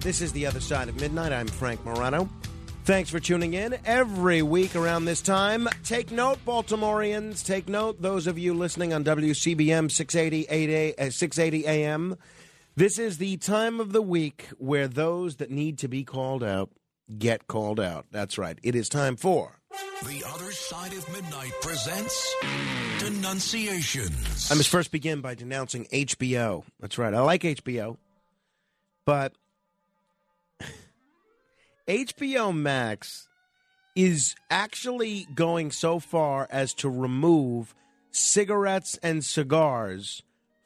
This 0.00 0.22
is 0.22 0.32
The 0.32 0.46
Other 0.46 0.60
Side 0.60 0.88
of 0.88 0.98
Midnight. 0.98 1.30
I'm 1.30 1.46
Frank 1.46 1.84
Morano. 1.84 2.26
Thanks 2.84 3.10
for 3.10 3.20
tuning 3.20 3.52
in 3.52 3.76
every 3.84 4.40
week 4.40 4.74
around 4.74 5.04
this 5.04 5.20
time. 5.20 5.68
Take 5.84 6.10
note, 6.10 6.42
Baltimoreans. 6.46 7.44
Take 7.44 7.68
note, 7.68 8.00
those 8.00 8.26
of 8.26 8.38
you 8.38 8.54
listening 8.54 8.94
on 8.94 9.04
WCBM 9.04 9.90
680, 9.90 10.46
8 10.48 10.70
a, 10.70 11.06
uh, 11.06 11.10
680 11.10 11.66
AM. 11.66 12.16
This 12.76 12.98
is 12.98 13.18
the 13.18 13.36
time 13.36 13.78
of 13.78 13.92
the 13.92 14.00
week 14.00 14.46
where 14.56 14.88
those 14.88 15.36
that 15.36 15.50
need 15.50 15.76
to 15.80 15.88
be 15.88 16.02
called 16.02 16.42
out 16.42 16.70
get 17.18 17.46
called 17.46 17.78
out. 17.78 18.06
That's 18.10 18.38
right. 18.38 18.58
It 18.62 18.74
is 18.74 18.88
time 18.88 19.16
for. 19.16 19.60
The 20.04 20.24
Other 20.26 20.50
Side 20.50 20.94
of 20.94 21.06
Midnight 21.12 21.52
presents 21.60 22.34
Denunciations. 22.98 24.50
I 24.50 24.54
must 24.54 24.70
first 24.70 24.92
begin 24.92 25.20
by 25.20 25.34
denouncing 25.34 25.86
HBO. 25.92 26.64
That's 26.80 26.96
right. 26.96 27.12
I 27.12 27.20
like 27.20 27.42
HBO. 27.42 27.98
But 29.04 29.34
HBO 31.90 32.56
Max 32.56 33.26
is 33.96 34.36
actually 34.48 35.26
going 35.34 35.72
so 35.72 35.98
far 35.98 36.46
as 36.48 36.72
to 36.74 36.88
remove 36.88 37.74
cigarettes 38.12 38.96
and 39.02 39.24
cigars 39.24 40.22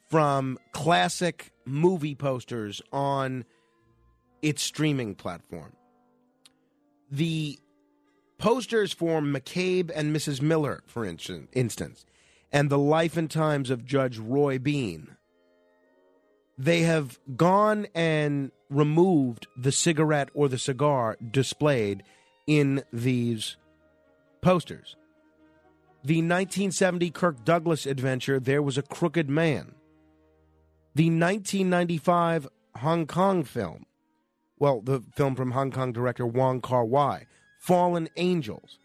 from 0.07 0.59
classic 0.71 1.51
movie 1.65 2.13
posters 2.13 2.79
on 2.93 3.43
its 4.43 4.61
streaming 4.61 5.15
platform. 5.15 5.75
The 7.09 7.57
posters 8.37 8.93
for 8.93 9.19
McCabe 9.19 9.89
and 9.95 10.15
Mrs. 10.15 10.43
Miller, 10.43 10.83
for 10.85 11.03
instance, 11.05 12.05
and 12.51 12.69
the 12.69 12.77
life 12.77 13.17
and 13.17 13.31
times 13.31 13.71
of 13.71 13.83
Judge 13.83 14.19
Roy 14.19 14.59
Bean 14.59 15.15
they 16.57 16.81
have 16.81 17.19
gone 17.35 17.87
and 17.93 18.51
removed 18.69 19.47
the 19.57 19.71
cigarette 19.71 20.29
or 20.33 20.49
the 20.49 20.57
cigar 20.57 21.17
displayed 21.31 22.03
in 22.47 22.83
these 22.91 23.57
posters. 24.41 24.95
The 26.03 26.17
1970 26.17 27.09
Kirk 27.11 27.43
Douglas 27.43 27.85
adventure, 27.85 28.39
There 28.39 28.61
Was 28.61 28.77
a 28.77 28.83
Crooked 28.83 29.29
Man. 29.29 29.73
The 30.93 31.09
1995 31.09 32.47
Hong 32.75 33.07
Kong 33.07 33.43
film, 33.43 33.85
well, 34.59 34.81
the 34.81 35.01
film 35.15 35.35
from 35.35 35.51
Hong 35.51 35.71
Kong 35.71 35.91
director 35.91 36.25
Wong 36.25 36.61
Kar 36.61 36.85
Wai, 36.85 37.25
Fallen 37.59 38.07
Angels. 38.17 38.79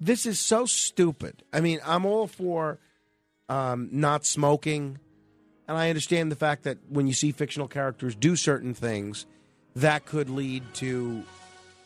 This 0.00 0.26
is 0.26 0.38
so 0.38 0.66
stupid. 0.66 1.42
I 1.52 1.60
mean, 1.60 1.80
I'm 1.84 2.06
all 2.06 2.26
for 2.26 2.78
um, 3.48 3.88
not 3.90 4.24
smoking 4.24 4.98
and 5.70 5.78
I 5.78 5.88
understand 5.88 6.32
the 6.32 6.36
fact 6.36 6.64
that 6.64 6.78
when 6.88 7.06
you 7.06 7.12
see 7.12 7.30
fictional 7.30 7.68
characters 7.68 8.16
do 8.16 8.34
certain 8.34 8.74
things, 8.74 9.24
that 9.76 10.04
could 10.04 10.28
lead 10.28 10.64
to 10.74 11.22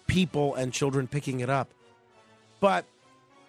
people 0.06 0.54
and 0.54 0.72
children 0.72 1.06
picking 1.06 1.40
it 1.40 1.50
up. 1.50 1.74
But 2.60 2.86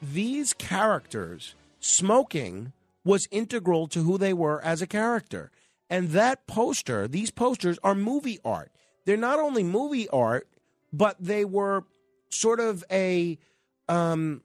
these 0.02 0.52
characters, 0.52 1.56
smoking 1.80 2.74
was 3.06 3.30
integral 3.32 3.88
to 3.88 4.04
who 4.04 4.18
they 4.18 4.34
were 4.34 4.62
as 4.62 4.82
a 4.82 4.88
character. 4.88 5.52
And 5.90 6.10
that 6.10 6.46
poster, 6.48 7.08
these 7.08 7.32
posters 7.32 7.80
are 7.82 7.96
movie 7.96 8.40
art. 8.44 8.74
They're 9.06 9.16
not 9.16 9.40
only 9.40 9.64
movie 9.64 10.10
art, 10.10 10.50
but 10.92 11.16
they 11.18 11.46
were 11.46 11.86
sort 12.28 12.60
of 12.60 12.84
a 12.92 13.40
um, 13.88 14.42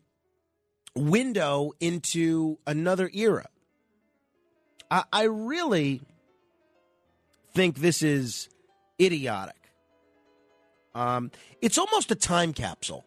window 0.95 1.73
into 1.81 2.59
another 2.65 3.11
era. 3.13 3.49
I, 4.91 5.05
I 5.13 5.23
really 5.25 6.03
think 7.55 7.77
this 7.77 8.03
is 8.03 8.49
idiotic. 9.01 9.57
Um, 10.95 11.31
it's 11.61 11.79
almost 11.79 12.11
a 12.11 12.17
time 12.17 12.53
capsule 12.53 13.05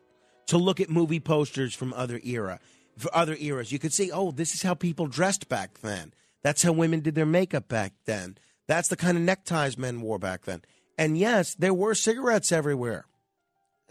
to 0.47 0.57
look 0.57 0.79
at 0.79 0.89
movie 0.89 1.19
posters 1.19 1.73
from 1.75 1.93
other 1.93 2.19
era, 2.23 2.59
for 2.97 3.13
other 3.15 3.35
eras. 3.39 3.71
You 3.71 3.79
could 3.79 3.93
see, 3.93 4.11
oh, 4.11 4.31
this 4.31 4.53
is 4.53 4.61
how 4.61 4.73
people 4.73 5.07
dressed 5.07 5.49
back 5.49 5.79
then. 5.81 6.13
That's 6.41 6.63
how 6.63 6.71
women 6.71 7.01
did 7.01 7.15
their 7.15 7.25
makeup 7.25 7.67
back 7.67 7.93
then. 8.05 8.37
That's 8.67 8.87
the 8.87 8.97
kind 8.97 9.17
of 9.17 9.23
neckties 9.23 9.77
men 9.77 10.01
wore 10.01 10.19
back 10.19 10.43
then. 10.43 10.61
And 10.97 11.17
yes, 11.17 11.55
there 11.55 11.73
were 11.73 11.95
cigarettes 11.95 12.51
everywhere. 12.51 13.05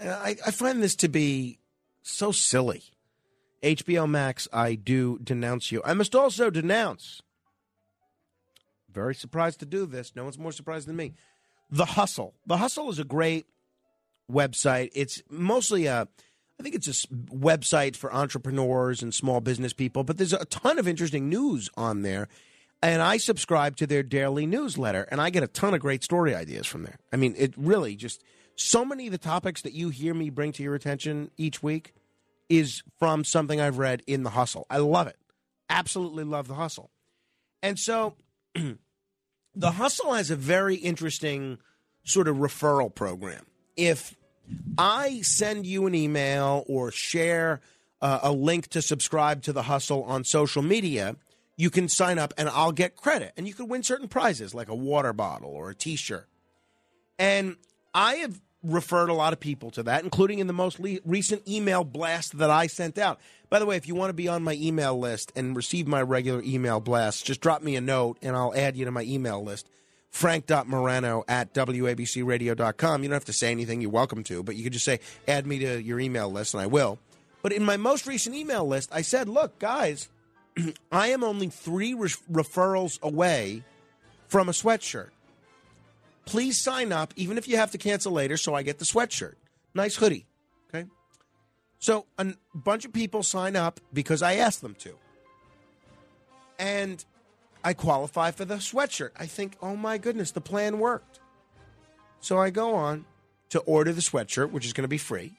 I, 0.00 0.36
I 0.46 0.50
find 0.50 0.82
this 0.82 0.96
to 0.96 1.08
be 1.08 1.58
so 2.02 2.32
silly. 2.32 2.82
HBO 3.62 4.08
Max, 4.08 4.48
I 4.52 4.74
do 4.74 5.18
denounce 5.22 5.70
you. 5.70 5.82
I 5.84 5.94
must 5.94 6.14
also 6.14 6.50
denounce 6.50 7.22
very 8.92 9.14
surprised 9.14 9.60
to 9.60 9.66
do 9.66 9.86
this. 9.86 10.14
No 10.14 10.24
one's 10.24 10.38
more 10.38 10.52
surprised 10.52 10.86
than 10.86 10.96
me. 10.96 11.14
The 11.70 11.84
Hustle. 11.84 12.34
The 12.46 12.58
Hustle 12.58 12.90
is 12.90 12.98
a 12.98 13.04
great 13.04 13.46
website. 14.30 14.90
It's 14.94 15.22
mostly 15.30 15.86
a, 15.86 16.06
I 16.58 16.62
think 16.62 16.74
it's 16.74 16.88
a 16.88 17.08
website 17.34 17.96
for 17.96 18.12
entrepreneurs 18.12 19.02
and 19.02 19.14
small 19.14 19.40
business 19.40 19.72
people, 19.72 20.04
but 20.04 20.18
there's 20.18 20.32
a 20.32 20.44
ton 20.46 20.78
of 20.78 20.86
interesting 20.86 21.28
news 21.28 21.68
on 21.76 22.02
there. 22.02 22.28
And 22.82 23.00
I 23.00 23.16
subscribe 23.16 23.76
to 23.76 23.86
their 23.86 24.02
daily 24.02 24.44
newsletter, 24.44 25.06
and 25.10 25.20
I 25.20 25.30
get 25.30 25.44
a 25.44 25.48
ton 25.48 25.72
of 25.72 25.80
great 25.80 26.02
story 26.02 26.34
ideas 26.34 26.66
from 26.66 26.82
there. 26.82 26.98
I 27.12 27.16
mean, 27.16 27.34
it 27.38 27.54
really 27.56 27.94
just 27.94 28.24
so 28.56 28.84
many 28.84 29.06
of 29.06 29.12
the 29.12 29.18
topics 29.18 29.62
that 29.62 29.72
you 29.72 29.90
hear 29.90 30.14
me 30.14 30.30
bring 30.30 30.52
to 30.52 30.62
your 30.62 30.74
attention 30.74 31.30
each 31.36 31.62
week 31.62 31.94
is 32.48 32.82
from 32.98 33.24
something 33.24 33.60
I've 33.60 33.78
read 33.78 34.02
in 34.06 34.24
The 34.24 34.30
Hustle. 34.30 34.66
I 34.68 34.78
love 34.78 35.06
it. 35.06 35.16
Absolutely 35.70 36.24
love 36.24 36.48
The 36.48 36.54
Hustle. 36.54 36.90
And 37.62 37.78
so 37.78 38.16
the 38.54 39.70
hustle 39.72 40.12
has 40.12 40.30
a 40.30 40.36
very 40.36 40.76
interesting 40.76 41.58
sort 42.04 42.28
of 42.28 42.36
referral 42.36 42.94
program. 42.94 43.46
If 43.76 44.16
I 44.76 45.20
send 45.22 45.66
you 45.66 45.86
an 45.86 45.94
email 45.94 46.64
or 46.66 46.90
share 46.90 47.60
uh, 48.00 48.20
a 48.22 48.32
link 48.32 48.68
to 48.68 48.82
subscribe 48.82 49.42
to 49.42 49.52
the 49.52 49.62
hustle 49.62 50.02
on 50.04 50.24
social 50.24 50.62
media, 50.62 51.16
you 51.56 51.70
can 51.70 51.88
sign 51.88 52.18
up 52.18 52.34
and 52.36 52.48
I'll 52.48 52.72
get 52.72 52.96
credit. 52.96 53.32
And 53.36 53.46
you 53.46 53.54
can 53.54 53.68
win 53.68 53.82
certain 53.82 54.08
prizes 54.08 54.54
like 54.54 54.68
a 54.68 54.74
water 54.74 55.12
bottle 55.12 55.50
or 55.50 55.70
a 55.70 55.74
t 55.74 55.96
shirt. 55.96 56.28
And 57.18 57.56
I 57.94 58.16
have 58.16 58.40
referred 58.62 59.08
a 59.08 59.14
lot 59.14 59.32
of 59.32 59.40
people 59.40 59.70
to 59.72 59.82
that, 59.84 60.04
including 60.04 60.38
in 60.38 60.46
the 60.46 60.52
most 60.52 60.80
le- 60.80 60.98
recent 61.04 61.46
email 61.48 61.84
blast 61.84 62.38
that 62.38 62.50
I 62.50 62.66
sent 62.66 62.98
out. 62.98 63.20
By 63.52 63.58
the 63.58 63.66
way, 63.66 63.76
if 63.76 63.86
you 63.86 63.94
want 63.94 64.08
to 64.08 64.14
be 64.14 64.28
on 64.28 64.42
my 64.42 64.54
email 64.54 64.98
list 64.98 65.30
and 65.36 65.54
receive 65.54 65.86
my 65.86 66.00
regular 66.00 66.40
email 66.42 66.80
blasts, 66.80 67.20
just 67.20 67.42
drop 67.42 67.60
me 67.60 67.76
a 67.76 67.82
note 67.82 68.16
and 68.22 68.34
I'll 68.34 68.54
add 68.56 68.78
you 68.78 68.86
to 68.86 68.90
my 68.90 69.02
email 69.02 69.44
list. 69.44 69.68
Frank.morano 70.08 71.22
at 71.28 71.52
WABCRadio.com. 71.52 73.02
You 73.02 73.08
don't 73.10 73.14
have 73.14 73.26
to 73.26 73.34
say 73.34 73.50
anything, 73.50 73.82
you're 73.82 73.90
welcome 73.90 74.24
to, 74.24 74.42
but 74.42 74.56
you 74.56 74.64
could 74.64 74.72
just 74.72 74.86
say, 74.86 75.00
add 75.28 75.46
me 75.46 75.58
to 75.58 75.82
your 75.82 76.00
email 76.00 76.32
list, 76.32 76.54
and 76.54 76.62
I 76.62 76.66
will. 76.66 76.98
But 77.42 77.52
in 77.52 77.62
my 77.62 77.76
most 77.76 78.06
recent 78.06 78.34
email 78.34 78.66
list, 78.66 78.88
I 78.90 79.02
said, 79.02 79.28
look, 79.28 79.58
guys, 79.58 80.08
I 80.90 81.08
am 81.08 81.22
only 81.22 81.48
three 81.48 81.92
re- 81.92 82.08
referrals 82.32 83.02
away 83.02 83.64
from 84.28 84.48
a 84.48 84.52
sweatshirt 84.52 85.10
please 86.24 86.58
sign 86.58 86.92
up, 86.92 87.12
even 87.16 87.36
if 87.36 87.48
you 87.48 87.56
have 87.56 87.72
to 87.72 87.78
cancel 87.78 88.12
later, 88.12 88.36
so 88.36 88.54
I 88.54 88.62
get 88.62 88.78
the 88.78 88.84
sweatshirt. 88.84 89.34
Nice 89.74 89.96
hoodie. 89.96 90.24
So 91.82 92.06
a 92.16 92.26
bunch 92.54 92.84
of 92.84 92.92
people 92.92 93.24
sign 93.24 93.56
up 93.56 93.80
because 93.92 94.22
I 94.22 94.34
asked 94.34 94.62
them 94.62 94.76
to. 94.76 94.94
And 96.56 97.04
I 97.64 97.74
qualify 97.74 98.30
for 98.30 98.44
the 98.44 98.54
sweatshirt. 98.58 99.10
I 99.18 99.26
think, 99.26 99.56
oh 99.60 99.74
my 99.74 99.98
goodness, 99.98 100.30
the 100.30 100.40
plan 100.40 100.78
worked. 100.78 101.18
So 102.20 102.38
I 102.38 102.50
go 102.50 102.76
on 102.76 103.04
to 103.48 103.58
order 103.62 103.92
the 103.92 104.00
sweatshirt, 104.00 104.52
which 104.52 104.64
is 104.64 104.72
going 104.72 104.84
to 104.84 104.88
be 104.88 104.96
free. 104.96 105.32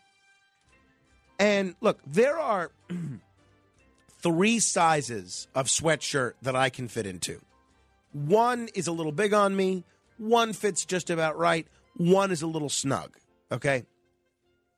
And 1.40 1.76
look, 1.80 2.02
there 2.06 2.38
are 2.38 2.72
three 4.22 4.60
sizes 4.60 5.48
of 5.56 5.68
sweatshirt 5.68 6.34
that 6.42 6.58
I 6.58 6.70
can 6.70 6.90
fit 6.90 7.06
into. 7.06 7.40
One 8.12 8.68
is 8.76 8.88
a 8.88 8.92
little 8.92 9.14
big 9.14 9.34
on 9.34 9.56
me, 9.56 9.86
one 10.18 10.52
fits 10.52 10.84
just 10.84 11.10
about 11.10 11.38
right. 11.38 11.68
One 11.96 12.32
is 12.32 12.42
a 12.42 12.48
little 12.48 12.68
snug. 12.68 13.16
Okay. 13.50 13.86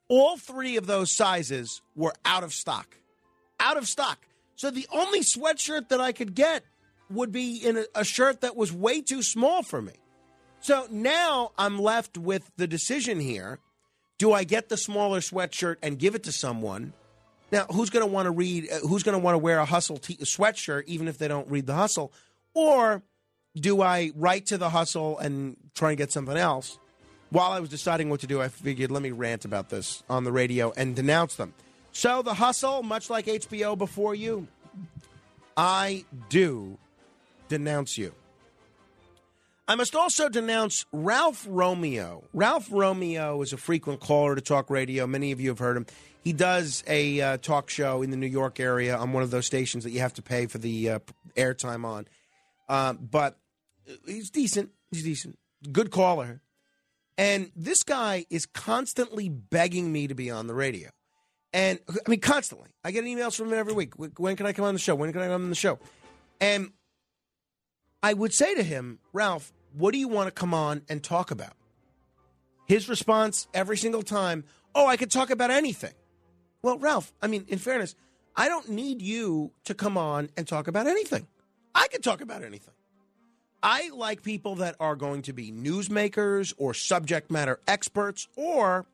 All 0.08 0.36
three 0.36 0.76
of 0.76 0.86
those 0.86 1.12
sizes 1.14 1.82
were 1.94 2.14
out 2.24 2.44
of 2.44 2.52
stock. 2.52 2.96
Out 3.58 3.76
of 3.76 3.86
stock. 3.88 4.26
So 4.54 4.70
the 4.70 4.86
only 4.92 5.20
sweatshirt 5.20 5.88
that 5.88 6.00
I 6.00 6.12
could 6.12 6.34
get 6.34 6.62
would 7.10 7.32
be 7.32 7.56
in 7.56 7.76
a, 7.76 7.84
a 7.94 8.04
shirt 8.04 8.40
that 8.40 8.56
was 8.56 8.72
way 8.72 9.00
too 9.00 9.22
small 9.22 9.62
for 9.62 9.82
me. 9.82 9.92
So 10.60 10.86
now 10.90 11.52
I'm 11.58 11.78
left 11.78 12.18
with 12.18 12.50
the 12.56 12.66
decision 12.66 13.20
here 13.20 13.58
Do 14.18 14.32
I 14.32 14.44
get 14.44 14.68
the 14.70 14.76
smaller 14.76 15.20
sweatshirt 15.20 15.76
and 15.82 15.98
give 15.98 16.14
it 16.14 16.22
to 16.24 16.32
someone? 16.32 16.94
Now, 17.52 17.66
who's 17.66 17.90
going 17.90 18.04
to 18.04 18.10
want 18.10 18.26
to 18.26 18.30
read? 18.30 18.68
Uh, 18.70 18.78
who's 18.80 19.02
going 19.02 19.12
to 19.12 19.22
want 19.22 19.34
to 19.34 19.38
wear 19.38 19.58
a 19.58 19.64
hustle 19.64 19.98
t- 19.98 20.16
sweatshirt 20.16 20.84
even 20.86 21.06
if 21.06 21.18
they 21.18 21.28
don't 21.28 21.48
read 21.50 21.66
the 21.66 21.74
hustle? 21.74 22.12
Or 22.54 23.02
do 23.54 23.82
I 23.82 24.12
write 24.16 24.46
to 24.46 24.58
the 24.58 24.70
hustle 24.70 25.18
and 25.18 25.56
try 25.74 25.90
and 25.90 25.98
get 25.98 26.12
something 26.12 26.36
else? 26.36 26.78
While 27.30 27.52
I 27.52 27.60
was 27.60 27.68
deciding 27.68 28.08
what 28.08 28.20
to 28.20 28.26
do, 28.26 28.40
I 28.40 28.48
figured 28.48 28.90
let 28.90 29.02
me 29.02 29.10
rant 29.10 29.44
about 29.44 29.68
this 29.68 30.02
on 30.08 30.24
the 30.24 30.32
radio 30.32 30.72
and 30.76 30.94
denounce 30.94 31.36
them. 31.36 31.54
So 31.92 32.22
the 32.22 32.34
hustle, 32.34 32.82
much 32.82 33.10
like 33.10 33.26
HBO 33.26 33.76
before 33.76 34.14
you, 34.14 34.46
I 35.56 36.04
do 36.28 36.78
denounce 37.48 37.96
you. 37.96 38.12
I 39.68 39.74
must 39.74 39.96
also 39.96 40.28
denounce 40.28 40.86
Ralph 40.92 41.44
Romeo. 41.48 42.22
Ralph 42.32 42.68
Romeo 42.70 43.42
is 43.42 43.52
a 43.52 43.56
frequent 43.56 43.98
caller 44.00 44.36
to 44.36 44.40
talk 44.40 44.70
radio. 44.70 45.06
Many 45.06 45.32
of 45.32 45.40
you 45.40 45.48
have 45.48 45.58
heard 45.58 45.76
him. 45.76 45.86
He 46.22 46.32
does 46.32 46.84
a 46.86 47.20
uh, 47.20 47.36
talk 47.38 47.68
show 47.70 48.02
in 48.02 48.10
the 48.10 48.16
New 48.16 48.26
York 48.26 48.60
area 48.60 48.96
on 48.96 49.12
one 49.12 49.22
of 49.22 49.30
those 49.30 49.46
stations 49.46 49.84
that 49.84 49.90
you 49.90 50.00
have 50.00 50.14
to 50.14 50.22
pay 50.22 50.46
for 50.46 50.58
the 50.58 50.90
uh, 50.90 50.98
airtime 51.36 51.84
on. 51.84 52.06
Uh, 52.68 52.92
but 52.92 53.38
he's 54.06 54.30
decent. 54.30 54.70
He's 54.90 55.02
decent. 55.02 55.38
Good 55.72 55.90
caller. 55.90 56.42
And 57.18 57.50
this 57.56 57.82
guy 57.82 58.26
is 58.28 58.46
constantly 58.46 59.28
begging 59.28 59.92
me 59.92 60.06
to 60.06 60.14
be 60.14 60.30
on 60.30 60.46
the 60.46 60.54
radio. 60.54 60.90
And 61.52 61.78
I 61.88 62.10
mean, 62.10 62.20
constantly. 62.20 62.68
I 62.84 62.90
get 62.90 63.04
emails 63.04 63.36
from 63.36 63.48
him 63.48 63.58
every 63.58 63.72
week. 63.72 63.94
When 63.96 64.36
can 64.36 64.46
I 64.46 64.52
come 64.52 64.64
on 64.64 64.74
the 64.74 64.80
show? 64.80 64.94
When 64.94 65.12
can 65.12 65.22
I 65.22 65.26
come 65.26 65.42
on 65.42 65.48
the 65.48 65.54
show? 65.54 65.78
And 66.40 66.72
I 68.02 68.12
would 68.12 68.34
say 68.34 68.54
to 68.54 68.62
him, 68.62 68.98
Ralph, 69.12 69.52
what 69.72 69.92
do 69.92 69.98
you 69.98 70.08
want 70.08 70.26
to 70.26 70.30
come 70.30 70.52
on 70.52 70.82
and 70.88 71.02
talk 71.02 71.30
about? 71.30 71.54
His 72.66 72.88
response 72.88 73.48
every 73.54 73.78
single 73.78 74.02
time, 74.02 74.44
oh, 74.74 74.86
I 74.86 74.96
could 74.96 75.10
talk 75.10 75.30
about 75.30 75.50
anything. 75.50 75.94
Well, 76.62 76.78
Ralph, 76.78 77.14
I 77.22 77.26
mean, 77.28 77.46
in 77.48 77.58
fairness, 77.58 77.94
I 78.36 78.48
don't 78.48 78.68
need 78.68 79.00
you 79.00 79.52
to 79.64 79.74
come 79.74 79.96
on 79.96 80.28
and 80.36 80.46
talk 80.46 80.68
about 80.68 80.86
anything. 80.86 81.26
I 81.74 81.88
can 81.88 82.02
talk 82.02 82.20
about 82.20 82.42
anything. 82.42 82.74
I 83.66 83.90
like 83.92 84.22
people 84.22 84.54
that 84.56 84.76
are 84.78 84.94
going 84.94 85.22
to 85.22 85.32
be 85.32 85.50
newsmakers 85.50 86.54
or 86.56 86.72
subject 86.72 87.32
matter 87.32 87.58
experts, 87.66 88.28
or 88.36 88.86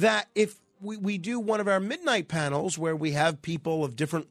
that 0.00 0.26
if 0.34 0.56
we, 0.80 0.96
we 0.96 1.18
do 1.18 1.38
one 1.38 1.60
of 1.60 1.68
our 1.68 1.78
midnight 1.78 2.26
panels 2.26 2.76
where 2.76 2.96
we 2.96 3.12
have 3.12 3.40
people 3.42 3.84
of 3.84 3.94
different 3.94 4.26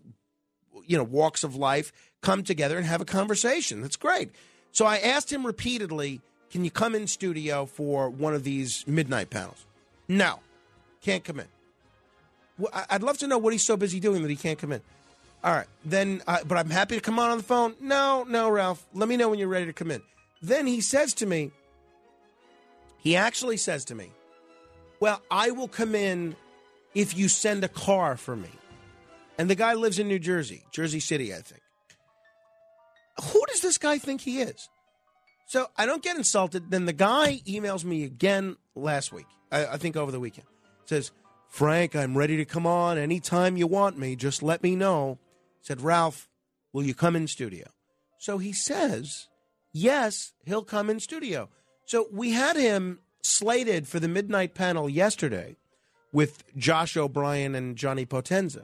you 0.86 0.98
know 0.98 1.06
walks 1.06 1.46
of 1.46 1.56
life 1.56 1.94
come 2.22 2.44
together 2.44 2.78
and 2.78 2.86
have 2.86 3.00
a 3.00 3.06
conversation. 3.06 3.82
That's 3.82 3.96
great. 3.96 4.32
So 4.74 4.86
I 4.86 4.98
asked 4.98 5.32
him 5.32 5.46
repeatedly, 5.46 6.20
"Can 6.52 6.66
you 6.66 6.72
come 6.72 6.94
in 6.94 7.08
studio 7.08 7.66
for 7.66 8.10
one 8.10 8.34
of 8.34 8.44
these 8.44 8.86
midnight 8.88 9.30
panels?" 9.30 9.66
No, 10.10 10.42
can't 11.00 11.24
come 11.24 11.40
in. 11.40 11.48
I'd 12.90 13.04
love 13.04 13.20
to 13.20 13.28
know 13.28 13.38
what 13.38 13.54
he's 13.54 13.66
so 13.66 13.78
busy 13.78 14.02
doing 14.02 14.22
that 14.22 14.30
he 14.30 14.36
can't 14.36 14.60
come 14.60 14.74
in. 14.74 14.82
All 15.44 15.54
right, 15.54 15.68
then, 15.86 16.22
uh, 16.28 16.40
but 16.46 16.58
I'm 16.58 16.70
happy 16.70 16.96
to 16.96 17.02
come 17.02 17.20
on 17.20 17.30
on 17.30 17.38
the 17.38 17.44
phone. 17.44 17.76
No, 17.80 18.26
no, 18.28 18.50
Ralph. 18.50 18.86
Let 18.94 19.08
me 19.08 19.18
know 19.18 19.30
when 19.30 19.40
you're 19.40 19.48
ready 19.48 19.68
to 19.68 19.74
come 19.74 19.92
in. 19.92 20.02
Then 20.42 20.68
he 20.68 20.82
says 20.82 21.14
to 21.16 21.26
me, 21.26 21.52
he 22.98 23.16
actually 23.16 23.58
says 23.58 23.86
to 23.86 23.96
me, 23.96 24.12
Well, 25.00 25.22
I 25.30 25.52
will 25.52 25.68
come 25.68 25.96
in 25.96 26.36
if 26.94 27.16
you 27.16 27.30
send 27.30 27.64
a 27.64 27.70
car 27.70 28.18
for 28.18 28.36
me. 28.36 28.50
And 29.38 29.50
the 29.50 29.56
guy 29.56 29.76
lives 29.76 30.00
in 30.00 30.08
New 30.08 30.20
Jersey, 30.20 30.64
Jersey 30.72 31.00
City, 31.00 31.34
I 31.34 31.38
think. 31.38 31.62
Who 33.32 33.44
does 33.48 33.62
this 33.62 33.78
guy 33.78 34.00
think 34.00 34.22
he 34.22 34.42
is? 34.42 34.68
So 35.48 35.68
I 35.78 35.86
don't 35.86 36.04
get 36.04 36.18
insulted. 36.18 36.72
Then 36.72 36.86
the 36.86 36.94
guy 36.94 37.42
emails 37.48 37.84
me 37.84 38.04
again 38.04 38.58
last 38.76 39.14
week, 39.14 39.28
I, 39.52 39.66
I 39.68 39.78
think 39.78 39.96
over 39.96 40.12
the 40.12 40.20
weekend. 40.20 40.48
Says, 40.86 41.12
Frank, 41.48 41.96
I'm 41.96 42.18
ready 42.18 42.38
to 42.38 42.46
come 42.46 42.66
on 42.68 42.98
anytime 42.98 43.58
you 43.58 43.68
want 43.68 43.98
me. 43.98 44.16
Just 44.16 44.44
let 44.44 44.64
me 44.64 44.76
know 44.76 45.20
said, 45.62 45.82
Ralph, 45.82 46.30
will 46.74 46.84
you 46.84 46.94
come 46.94 47.16
in 47.16 47.28
studio? 47.28 47.68
So 48.18 48.38
he 48.38 48.54
says, 48.54 49.28
yes, 49.72 50.34
he'll 50.46 50.64
come 50.64 50.90
in 50.90 51.00
studio. 51.00 51.50
So 51.86 52.08
we 52.12 52.32
had 52.32 52.56
him 52.56 53.00
slated 53.22 53.88
for 53.88 54.00
the 54.00 54.08
midnight 54.08 54.54
panel 54.54 54.90
yesterday 54.90 55.56
with 56.12 56.44
Josh 56.56 56.98
O'Brien 56.98 57.56
and 57.56 57.76
Johnny 57.76 58.06
Potenza. 58.06 58.64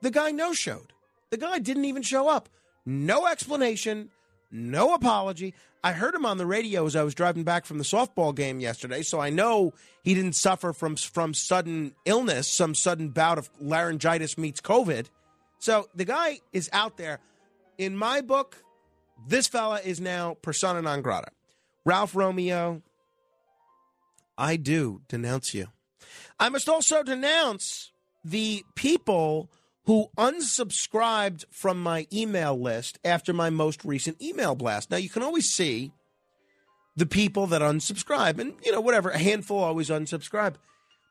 The 0.00 0.10
guy 0.10 0.30
no 0.30 0.52
showed. 0.52 0.92
The 1.30 1.36
guy 1.36 1.58
didn't 1.58 1.84
even 1.84 2.02
show 2.02 2.28
up. 2.28 2.48
No 2.86 3.26
explanation, 3.26 4.10
no 4.50 4.94
apology. 4.94 5.54
I 5.82 5.92
heard 5.92 6.14
him 6.14 6.24
on 6.24 6.38
the 6.38 6.46
radio 6.46 6.86
as 6.86 6.96
I 6.96 7.02
was 7.02 7.14
driving 7.14 7.44
back 7.44 7.66
from 7.66 7.78
the 7.78 7.84
softball 7.84 8.34
game 8.34 8.60
yesterday, 8.60 9.02
so 9.02 9.20
I 9.20 9.30
know 9.30 9.74
he 10.02 10.14
didn't 10.14 10.34
suffer 10.34 10.72
from 10.72 10.96
from 10.96 11.34
sudden 11.34 11.94
illness, 12.04 12.48
some 12.48 12.74
sudden 12.74 13.10
bout 13.10 13.36
of 13.36 13.50
laryngitis 13.60 14.38
meets 14.38 14.60
COVID. 14.60 15.06
So 15.58 15.88
the 15.94 16.04
guy 16.04 16.40
is 16.52 16.68
out 16.72 16.96
there. 16.96 17.20
In 17.78 17.96
my 17.96 18.20
book, 18.20 18.62
this 19.26 19.46
fella 19.46 19.80
is 19.84 20.00
now 20.00 20.36
persona 20.42 20.82
non 20.82 21.02
grata. 21.02 21.28
Ralph 21.84 22.14
Romeo, 22.14 22.82
I 24.36 24.56
do 24.56 25.02
denounce 25.08 25.54
you. 25.54 25.68
I 26.38 26.48
must 26.48 26.68
also 26.68 27.02
denounce 27.02 27.92
the 28.24 28.64
people 28.74 29.50
who 29.84 30.08
unsubscribed 30.16 31.44
from 31.50 31.82
my 31.82 32.06
email 32.12 32.58
list 32.58 32.98
after 33.04 33.32
my 33.32 33.50
most 33.50 33.84
recent 33.84 34.20
email 34.20 34.54
blast. 34.54 34.90
Now, 34.90 34.96
you 34.96 35.10
can 35.10 35.22
always 35.22 35.50
see 35.50 35.92
the 36.96 37.06
people 37.06 37.46
that 37.48 37.60
unsubscribe, 37.60 38.38
and, 38.38 38.54
you 38.64 38.72
know, 38.72 38.80
whatever, 38.80 39.10
a 39.10 39.18
handful 39.18 39.58
always 39.58 39.90
unsubscribe. 39.90 40.54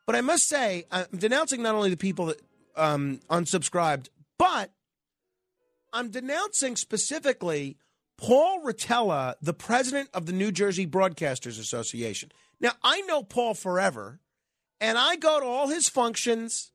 But 0.06 0.16
I 0.16 0.22
must 0.22 0.48
say, 0.48 0.84
I'm 0.90 1.06
denouncing 1.16 1.62
not 1.62 1.74
only 1.74 1.90
the 1.90 1.96
people 1.96 2.26
that 2.26 2.40
um, 2.76 3.20
unsubscribed, 3.30 4.08
but 4.38 4.72
I'm 5.92 6.10
denouncing 6.10 6.76
specifically 6.76 7.76
Paul 8.16 8.62
Rotella, 8.64 9.34
the 9.40 9.54
president 9.54 10.10
of 10.12 10.26
the 10.26 10.32
New 10.32 10.52
Jersey 10.52 10.86
Broadcasters 10.86 11.58
Association. 11.58 12.32
Now, 12.60 12.72
I 12.82 13.00
know 13.02 13.22
Paul 13.22 13.54
forever, 13.54 14.20
and 14.80 14.96
I 14.98 15.16
go 15.16 15.40
to 15.40 15.46
all 15.46 15.68
his 15.68 15.88
functions. 15.88 16.72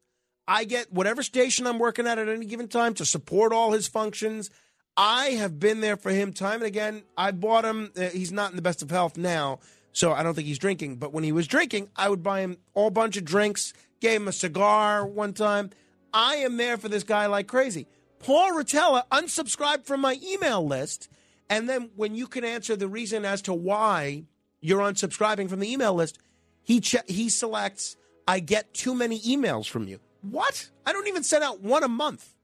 I 0.48 0.64
get 0.64 0.92
whatever 0.92 1.24
station 1.24 1.68
I'm 1.68 1.80
working 1.80 2.08
at 2.08 2.18
at 2.18 2.28
any 2.28 2.46
given 2.46 2.68
time 2.68 2.94
to 2.96 3.06
support 3.06 3.54
all 3.54 3.72
his 3.72 3.88
functions. 3.88 4.50
I 4.98 5.32
have 5.32 5.60
been 5.60 5.82
there 5.82 5.96
for 5.96 6.10
him 6.12 6.34
time 6.34 6.56
and 6.56 6.64
again. 6.64 7.04
I 7.18 7.32
bought 7.32 7.64
him. 7.66 7.92
Uh, 7.96 8.10
he's 8.10 8.32
not 8.32 8.50
in 8.50 8.56
the 8.56 8.62
best 8.62 8.82
of 8.82 8.90
health 8.90 9.18
now, 9.18 9.60
so 9.94 10.12
I 10.12 10.24
don't 10.24 10.34
think 10.34 10.48
he's 10.48 10.60
drinking. 10.60 10.98
But 10.98 11.14
when 11.14 11.24
he 11.24 11.32
was 11.32 11.48
drinking, 11.48 11.90
I 11.96 12.10
would 12.10 12.24
buy 12.24 12.42
him 12.42 12.58
all 12.74 12.90
bunch 12.90 13.16
of 13.16 13.24
drinks. 13.24 13.74
Gave 14.02 14.22
him 14.22 14.28
a 14.28 14.34
cigar 14.34 15.06
one 15.06 15.34
time. 15.34 15.70
I 16.14 16.36
am 16.38 16.58
there 16.58 16.78
for 16.78 16.90
this 16.90 17.04
guy 17.04 17.26
like 17.28 17.48
crazy. 17.48 17.88
Paul 18.20 18.52
Rotella 18.52 19.04
unsubscribed 19.12 19.86
from 19.86 20.02
my 20.02 20.20
email 20.24 20.66
list. 20.66 21.10
And 21.50 21.68
then 21.68 21.90
when 21.96 22.16
you 22.16 22.28
can 22.28 22.44
answer 22.44 22.76
the 22.76 22.88
reason 22.88 23.26
as 23.26 23.42
to 23.44 23.54
why 23.54 24.26
you're 24.62 24.82
unsubscribing 24.82 25.50
from 25.50 25.60
the 25.60 25.72
email 25.72 25.94
list, 25.94 26.20
he 26.62 26.80
che- 26.80 27.00
he 27.08 27.30
selects 27.30 27.96
I 28.28 28.40
get 28.40 28.74
too 28.74 28.94
many 28.94 29.20
emails 29.22 29.68
from 29.68 29.88
you. 29.88 30.00
What? 30.22 30.70
I 30.86 30.94
don't 30.94 31.08
even 31.08 31.24
send 31.24 31.44
out 31.44 31.62
one 31.62 31.84
a 31.84 31.88
month. 31.88 32.36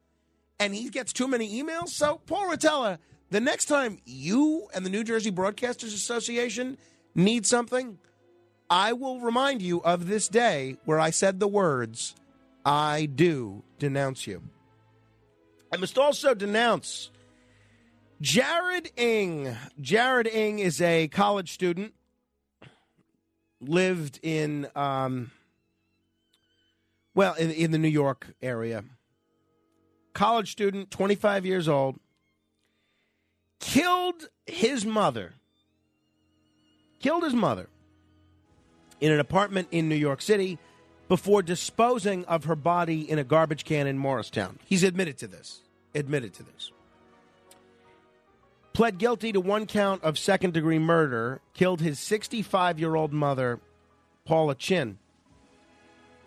And 0.59 0.73
he 0.73 0.89
gets 0.89 1.13
too 1.13 1.27
many 1.27 1.61
emails. 1.61 1.89
So 1.89 2.21
Paul 2.25 2.49
Rotella, 2.49 2.97
the 3.29 3.41
next 3.41 3.65
time 3.65 3.99
you 4.05 4.67
and 4.73 4.85
the 4.85 4.89
New 4.89 5.03
Jersey 5.03 5.31
Broadcasters 5.31 5.93
Association 5.93 6.77
need 7.13 7.45
something, 7.45 7.99
I 8.69 8.93
will 8.93 9.19
remind 9.19 9.61
you 9.61 9.81
of 9.83 10.07
this 10.07 10.27
day 10.27 10.77
where 10.85 10.99
I 10.99 11.11
said 11.11 11.39
the 11.39 11.47
words 11.47 12.15
I 12.65 13.05
do 13.05 13.63
denounce 13.77 14.25
you. 14.25 14.41
I 15.71 15.77
must 15.77 15.97
also 15.97 16.33
denounce 16.33 17.11
Jared 18.21 18.91
Ng. 18.97 19.55
Jared 19.79 20.27
Ng 20.27 20.59
is 20.59 20.81
a 20.81 21.07
college 21.09 21.51
student, 21.51 21.93
lived 23.61 24.19
in, 24.23 24.67
um, 24.75 25.31
well, 27.13 27.35
in, 27.35 27.51
in 27.51 27.71
the 27.71 27.77
New 27.77 27.89
York 27.89 28.27
area. 28.41 28.83
College 30.13 30.51
student, 30.51 30.89
25 30.89 31.45
years 31.45 31.67
old, 31.67 31.99
killed 33.59 34.29
his 34.47 34.85
mother. 34.85 35.33
Killed 36.99 37.23
his 37.23 37.33
mother 37.33 37.67
in 39.01 39.11
an 39.11 39.19
apartment 39.19 39.67
in 39.71 39.89
New 39.89 39.95
York 39.95 40.21
City 40.21 40.57
before 41.07 41.41
disposing 41.41 42.25
of 42.25 42.45
her 42.45 42.55
body 42.55 43.09
in 43.09 43.19
a 43.19 43.23
garbage 43.23 43.63
can 43.63 43.87
in 43.87 43.97
Morristown. 43.97 44.59
He's 44.65 44.83
admitted 44.83 45.17
to 45.19 45.27
this. 45.27 45.61
Admitted 45.93 46.33
to 46.35 46.43
this. 46.43 46.71
Pled 48.73 48.97
guilty 48.97 49.31
to 49.31 49.39
one 49.39 49.67
count 49.67 50.03
of 50.03 50.19
second 50.19 50.53
degree 50.53 50.79
murder, 50.79 51.39
killed 51.53 51.79
his 51.79 51.99
65 51.99 52.79
year 52.79 52.95
old 52.95 53.13
mother, 53.13 53.59
Paula 54.25 54.55
Chin, 54.55 54.97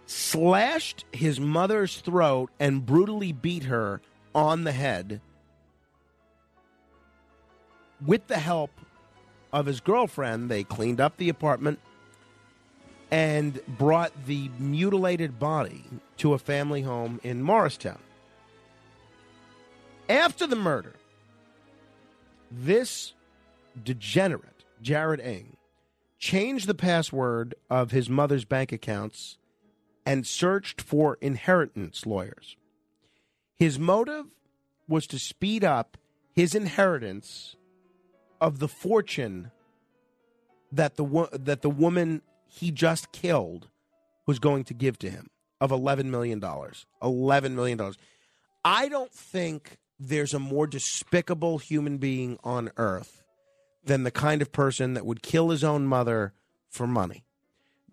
slashed 0.07 1.05
his 1.13 1.39
mother's 1.39 1.99
throat, 2.01 2.51
and 2.59 2.87
brutally 2.87 3.33
beat 3.33 3.65
her 3.65 4.01
on 4.35 4.65
the 4.65 4.73
head 4.73 5.21
with 8.05 8.27
the 8.29 8.39
help 8.39 8.71
of 9.53 9.67
his 9.67 9.81
girlfriend. 9.81 10.51
They 10.51 10.65
cleaned 10.65 11.01
up 11.01 11.19
the 11.19 11.29
apartment 11.29 11.81
and 13.11 13.61
brought 13.67 14.12
the 14.27 14.50
mutilated 14.59 15.38
body 15.38 15.85
to 16.19 16.35
a 16.35 16.38
family 16.38 16.83
home 16.83 17.21
in 17.23 17.43
Morristown. 17.43 17.99
After 20.09 20.47
the 20.47 20.57
murder, 20.57 20.95
this 22.50 23.12
degenerate, 23.83 24.65
Jared 24.81 25.21
Ng, 25.21 25.57
changed 26.19 26.67
the 26.67 26.75
password 26.75 27.55
of 27.71 27.91
his 27.91 28.09
mother's 28.09 28.45
bank 28.45 28.73
accounts 28.73 29.38
and 30.05 30.27
searched 30.27 30.81
for 30.81 31.19
inheritance 31.21 32.07
lawyers. 32.07 32.57
His 33.59 33.79
motive 33.79 34.27
was 34.88 35.07
to 35.09 35.19
speed 35.19 35.65
up 35.65 35.99
his 36.35 36.55
inheritance 36.55 37.57
of 38.41 38.59
the 38.59 38.69
fortune 38.69 39.50
that 40.73 40.97
the 40.97 41.05
wo- 41.05 41.29
that 41.33 41.62
the 41.62 41.71
woman 41.71 42.23
he 42.49 42.71
just 42.71 43.12
killed 43.12 43.69
was 44.26 44.38
going 44.38 44.64
to 44.64 44.75
give 44.75 44.99
to 44.99 45.11
him 45.11 45.28
of 45.61 45.71
11 45.71 46.11
million 46.11 46.40
dollars. 46.40 46.87
11 47.02 47.55
million 47.55 47.78
dollars. 47.78 47.97
I 48.64 48.88
don't 48.88 49.12
think 49.12 49.78
there's 49.99 50.35
a 50.35 50.38
more 50.38 50.67
despicable 50.67 51.59
human 51.59 51.99
being 51.99 52.38
on 52.45 52.71
earth 52.76 53.23
than 53.85 54.05
the 54.05 54.11
kind 54.11 54.43
of 54.43 54.52
person 54.52 54.95
that 54.95 55.07
would 55.07 55.23
kill 55.23 55.50
his 55.50 55.64
own 55.64 55.87
mother 55.87 56.33
for 56.69 56.87
money. 56.87 57.25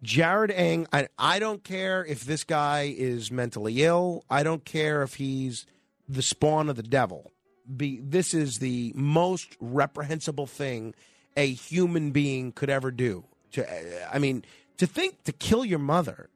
Jared 0.01 0.51
Ng, 0.51 0.87
I, 0.93 1.07
I 1.17 1.39
don't 1.39 1.63
care 1.63 2.05
if 2.05 2.25
this 2.25 2.43
guy 2.43 2.93
is 2.95 3.31
mentally 3.31 3.83
ill. 3.83 4.23
I 4.29 4.43
don't 4.43 4.63
care 4.63 5.01
if 5.01 5.15
he's 5.15 5.65
the 6.07 6.21
spawn 6.21 6.69
of 6.69 6.75
the 6.75 6.83
devil. 6.83 7.31
Be, 7.75 7.99
this 8.01 8.33
is 8.33 8.59
the 8.59 8.91
most 8.95 9.55
reprehensible 9.59 10.45
thing 10.45 10.93
a 11.35 11.47
human 11.51 12.11
being 12.11 12.51
could 12.51 12.69
ever 12.69 12.91
do. 12.91 13.25
To, 13.53 13.69
uh, 13.69 14.09
I 14.11 14.19
mean, 14.19 14.43
to 14.77 14.85
think 14.85 15.23
to 15.23 15.31
kill 15.31 15.63
your 15.65 15.79
mother. 15.79 16.29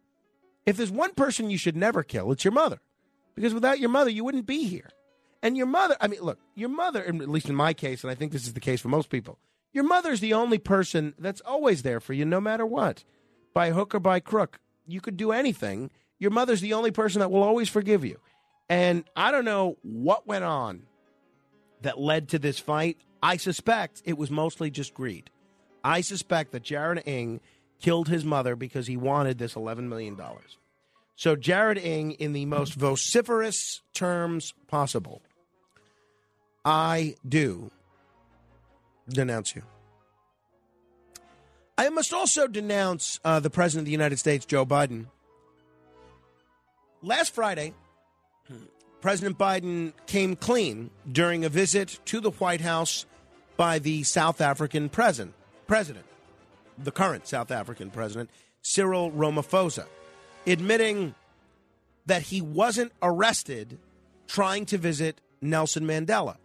If 0.66 0.78
there's 0.78 0.92
one 0.92 1.14
person 1.14 1.50
you 1.50 1.58
should 1.58 1.76
never 1.76 2.04
kill, 2.04 2.32
it's 2.32 2.46
your 2.46 2.52
mother, 2.52 2.80
because 3.36 3.54
without 3.54 3.80
your 3.80 3.90
mother, 3.90 4.10
you 4.10 4.24
wouldn't 4.24 4.46
be 4.46 4.66
here. 4.66 4.90
And 5.42 5.58
your 5.58 5.66
mother, 5.66 5.96
I 6.00 6.08
mean, 6.08 6.22
look, 6.22 6.38
your 6.56 6.70
mother, 6.70 7.04
at 7.04 7.30
least 7.30 7.50
in 7.50 7.56
my 7.56 7.74
case, 7.74 8.04
and 8.04 8.12
I 8.12 8.16
think 8.16 8.32
this 8.32 8.46
is 8.46 8.54
the 8.54 8.60
case 8.60 8.82
for 8.82 8.90
most 8.90 9.10
people, 9.10 9.40
your 9.72 9.84
mother's 9.84 10.20
the 10.20 10.34
only 10.34 10.58
person 10.58 11.14
that's 11.18 11.42
always 11.42 11.82
there 11.82 12.00
for 12.00 12.14
you, 12.14 12.26
no 12.26 12.42
matter 12.42 12.66
what, 12.66 13.04
by 13.54 13.72
hook 13.72 13.96
or 13.96 14.00
by 14.00 14.20
crook. 14.20 14.60
You 14.88 15.02
could 15.02 15.18
do 15.18 15.32
anything. 15.32 15.92
Your 16.18 16.32
mother's 16.32 16.62
the 16.62 16.74
only 16.74 16.92
person 16.92 17.20
that 17.20 17.32
will 17.32 17.44
always 17.44 17.70
forgive 17.70 18.04
you. 18.04 18.20
And 18.68 19.06
I 19.16 19.32
don't 19.32 19.46
know 19.46 19.78
what 19.82 20.28
went 20.28 20.44
on 20.44 20.84
that 21.82 22.00
led 22.00 22.30
to 22.30 22.40
this 22.40 22.60
fight. 22.60 22.98
I 23.24 23.38
suspect 23.38 24.02
it 24.06 24.18
was 24.18 24.30
mostly 24.30 24.70
just 24.70 24.94
greed. 24.94 25.30
I 25.84 26.02
suspect 26.02 26.52
that 26.52 26.64
Jared 26.64 27.04
Ng 27.06 27.40
killed 27.82 28.08
his 28.08 28.26
mother 28.26 28.56
because 28.56 28.88
he 28.88 28.98
wanted 28.98 29.38
this 29.38 29.54
$11 29.54 29.88
million. 29.88 30.20
So, 31.16 31.36
Jared 31.36 31.78
Ng, 31.78 32.12
in 32.12 32.34
the 32.34 32.46
most 32.46 32.74
vociferous 32.74 33.82
terms 33.94 34.54
possible, 34.68 35.22
I 36.64 37.16
do 37.28 37.72
denounce 39.10 39.56
you. 39.56 39.64
I 41.78 41.90
must 41.90 42.14
also 42.14 42.48
denounce 42.48 43.20
uh, 43.24 43.40
the 43.40 43.50
President 43.50 43.84
of 43.84 43.86
the 43.86 43.92
United 43.92 44.20
States, 44.20 44.46
Joe 44.46 44.66
Biden. 44.66 45.06
Last 47.02 47.34
Friday, 47.34 47.74
President 49.02 49.38
Biden 49.38 49.94
came 50.06 50.36
clean 50.36 50.90
during 51.10 51.46
a 51.46 51.50
visit 51.50 52.00
to 52.06 52.20
the 52.20 52.32
White 52.32 52.60
House 52.60 53.06
by 53.56 53.80
the 53.80 54.04
South 54.04 54.42
African 54.42 54.90
president, 54.90 55.34
president, 55.70 56.06
the 56.80 56.92
current 56.92 57.28
South 57.28 57.52
African 57.52 57.92
president, 57.92 58.32
Cyril 58.64 59.12
Ramaphosa, 59.12 59.86
admitting 60.48 61.14
that 62.08 62.24
he 62.24 62.42
wasn't 62.42 62.92
arrested 63.04 63.78
trying 64.28 64.66
to 64.66 64.80
visit 64.80 65.22
Nelson 65.42 65.86
Mandela 65.86 66.38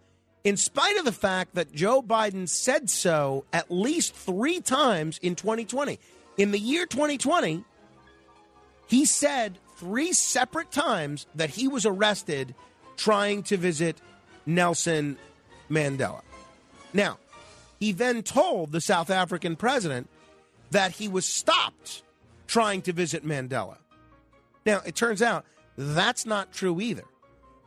in 0.43 0.57
spite 0.57 0.95
of 0.97 1.05
the 1.05 1.11
fact 1.11 1.55
that 1.55 1.73
Joe 1.73 2.03
Biden 2.03 2.47
said 2.47 2.87
so 2.87 3.45
at 3.51 3.71
least 3.71 4.13
three 4.13 4.61
times 4.61 5.17
in 5.23 5.33
2020. 5.35 5.99
In 6.37 6.51
the 6.51 6.59
year 6.59 6.85
2020, 6.85 7.63
he 8.87 9.05
said 9.05 9.57
three 9.77 10.13
separate 10.13 10.71
times 10.71 11.25
that 11.33 11.49
he 11.49 11.67
was 11.67 11.87
arrested 11.87 12.53
trying 12.95 13.41
to 13.43 13.57
visit 13.57 13.99
Nelson 14.45 15.17
Mandela. 15.67 16.21
Now, 16.93 17.17
he 17.85 17.91
then 17.91 18.23
told 18.23 18.71
the 18.71 18.81
South 18.81 19.11
African 19.11 19.55
president 19.55 20.09
that 20.71 20.93
he 20.93 21.07
was 21.07 21.23
stopped 21.23 22.01
trying 22.47 22.81
to 22.81 22.91
visit 22.91 23.23
Mandela. 23.23 23.77
Now, 24.65 24.81
it 24.87 24.95
turns 24.95 25.21
out 25.21 25.45
that's 25.77 26.25
not 26.25 26.51
true 26.51 26.81
either. 26.81 27.03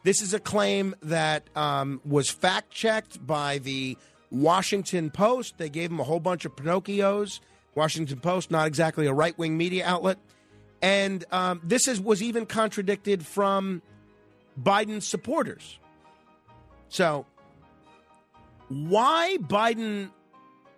This 0.02 0.20
is 0.20 0.34
a 0.34 0.40
claim 0.40 0.96
that 1.02 1.44
um, 1.54 2.00
was 2.04 2.30
fact 2.30 2.72
checked 2.72 3.24
by 3.24 3.58
the 3.58 3.96
Washington 4.32 5.10
Post. 5.10 5.56
They 5.58 5.68
gave 5.68 5.92
him 5.92 6.00
a 6.00 6.04
whole 6.04 6.18
bunch 6.18 6.44
of 6.44 6.56
Pinocchios. 6.56 7.38
Washington 7.76 8.18
Post, 8.18 8.50
not 8.50 8.66
exactly 8.66 9.06
a 9.06 9.12
right 9.12 9.38
wing 9.38 9.56
media 9.56 9.86
outlet. 9.86 10.18
And 10.82 11.24
um, 11.30 11.60
this 11.62 11.86
is, 11.86 12.00
was 12.00 12.24
even 12.24 12.44
contradicted 12.44 13.24
from 13.24 13.82
Biden's 14.60 15.06
supporters. 15.06 15.78
So, 16.88 17.24
why 18.68 19.38
Biden 19.40 20.10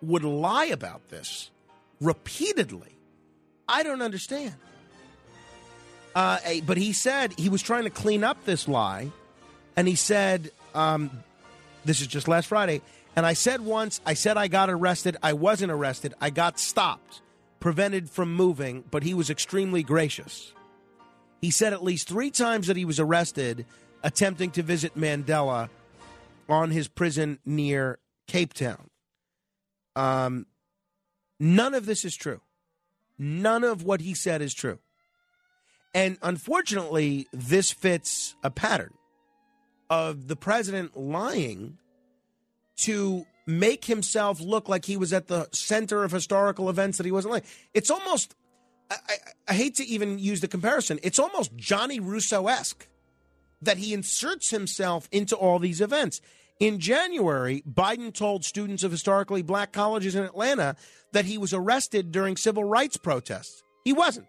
would 0.01 0.23
lie 0.23 0.65
about 0.65 1.09
this 1.09 1.49
repeatedly, 1.99 2.97
I 3.67 3.83
don't 3.83 4.01
understand. 4.01 4.55
Uh, 6.13 6.39
but 6.65 6.77
he 6.77 6.93
said 6.93 7.33
he 7.37 7.49
was 7.49 7.61
trying 7.61 7.83
to 7.83 7.89
clean 7.89 8.23
up 8.23 8.43
this 8.43 8.67
lie, 8.67 9.09
and 9.77 9.87
he 9.87 9.95
said, 9.95 10.51
um, 10.75 11.23
"This 11.85 12.01
is 12.01 12.07
just 12.07 12.27
last 12.27 12.47
Friday." 12.47 12.81
And 13.15 13.25
I 13.25 13.33
said 13.33 13.61
once, 13.61 14.01
I 14.05 14.13
said 14.13 14.37
I 14.37 14.47
got 14.47 14.69
arrested. 14.69 15.17
I 15.23 15.33
wasn't 15.33 15.71
arrested. 15.71 16.13
I 16.19 16.29
got 16.29 16.59
stopped, 16.59 17.21
prevented 17.59 18.09
from 18.09 18.33
moving, 18.33 18.83
but 18.89 19.03
he 19.03 19.13
was 19.13 19.29
extremely 19.29 19.83
gracious. 19.83 20.53
He 21.41 21.51
said 21.51 21.73
at 21.73 21.83
least 21.83 22.07
three 22.07 22.31
times 22.31 22.67
that 22.67 22.77
he 22.77 22.85
was 22.85 22.99
arrested 22.99 23.65
attempting 24.03 24.51
to 24.51 24.63
visit 24.63 24.97
Mandela 24.97 25.69
on 26.51 26.69
his 26.69 26.89
prison 26.89 27.39
near 27.45 27.97
Cape 28.27 28.53
Town. 28.53 28.89
Um, 29.95 30.45
none 31.39 31.73
of 31.73 31.85
this 31.85 32.03
is 32.03 32.13
true. 32.13 32.41
None 33.17 33.63
of 33.63 33.83
what 33.83 34.01
he 34.01 34.13
said 34.13 34.41
is 34.41 34.53
true. 34.53 34.79
And 35.93 36.17
unfortunately, 36.21 37.27
this 37.31 37.71
fits 37.71 38.35
a 38.43 38.49
pattern 38.49 38.93
of 39.89 40.27
the 40.27 40.35
president 40.35 40.97
lying 40.97 41.77
to 42.81 43.25
make 43.47 43.85
himself 43.85 44.41
look 44.41 44.67
like 44.67 44.85
he 44.85 44.97
was 44.97 45.13
at 45.13 45.27
the 45.27 45.47
center 45.53 46.03
of 46.03 46.11
historical 46.11 46.69
events 46.69 46.97
that 46.97 47.05
he 47.05 47.11
wasn't 47.13 47.33
like. 47.33 47.45
It's 47.73 47.89
almost, 47.89 48.35
I, 48.89 48.95
I, 49.07 49.13
I 49.49 49.53
hate 49.53 49.75
to 49.75 49.85
even 49.85 50.19
use 50.19 50.41
the 50.41 50.49
comparison, 50.49 50.99
it's 51.01 51.19
almost 51.19 51.55
Johnny 51.55 52.01
Russo 52.01 52.47
esque 52.47 52.87
that 53.61 53.77
he 53.77 53.93
inserts 53.93 54.49
himself 54.49 55.07
into 55.11 55.35
all 55.35 55.59
these 55.59 55.79
events. 55.79 56.19
In 56.59 56.79
January, 56.79 57.63
Biden 57.67 58.13
told 58.13 58.45
students 58.45 58.83
of 58.83 58.91
historically 58.91 59.41
black 59.41 59.71
colleges 59.71 60.15
in 60.15 60.23
Atlanta 60.23 60.75
that 61.11 61.25
he 61.25 61.37
was 61.37 61.53
arrested 61.53 62.11
during 62.11 62.37
civil 62.37 62.63
rights 62.63 62.97
protests. 62.97 63.63
He 63.83 63.93
wasn't. 63.93 64.27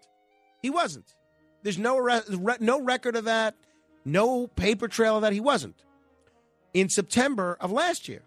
He 0.61 0.69
wasn't. 0.69 1.13
There's 1.61 1.77
no 1.77 1.97
re- 1.97 2.21
no 2.59 2.81
record 2.81 3.15
of 3.15 3.25
that, 3.25 3.55
no 4.03 4.47
paper 4.47 4.87
trail 4.87 5.15
of 5.15 5.21
that. 5.21 5.33
He 5.33 5.39
wasn't. 5.39 5.83
In 6.73 6.89
September 6.89 7.55
of 7.61 7.71
last 7.71 8.09
year, 8.09 8.23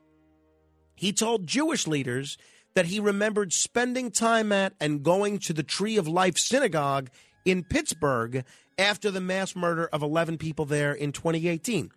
he 0.94 1.12
told 1.12 1.46
Jewish 1.46 1.86
leaders 1.86 2.38
that 2.74 2.86
he 2.86 3.00
remembered 3.00 3.52
spending 3.52 4.10
time 4.10 4.52
at 4.52 4.74
and 4.80 5.02
going 5.02 5.38
to 5.40 5.52
the 5.52 5.62
Tree 5.62 5.96
of 5.96 6.06
Life 6.06 6.38
synagogue 6.38 7.10
in 7.44 7.64
Pittsburgh 7.64 8.44
after 8.78 9.10
the 9.10 9.20
mass 9.20 9.56
murder 9.56 9.86
of 9.86 10.02
11 10.02 10.38
people 10.38 10.64
there 10.64 10.92
in 10.92 11.12
2018. 11.12 11.90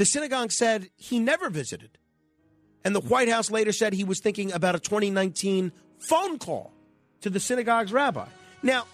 The 0.00 0.06
synagogue 0.06 0.50
said 0.50 0.88
he 0.96 1.18
never 1.18 1.50
visited. 1.50 1.98
And 2.86 2.94
the 2.94 3.02
White 3.02 3.28
House 3.28 3.50
later 3.50 3.70
said 3.70 3.92
he 3.92 4.02
was 4.02 4.18
thinking 4.18 4.50
about 4.50 4.74
a 4.74 4.78
2019 4.78 5.72
phone 5.98 6.38
call 6.38 6.72
to 7.20 7.28
the 7.28 7.38
synagogue's 7.38 7.92
rabbi. 7.92 8.24
Now, 8.62 8.86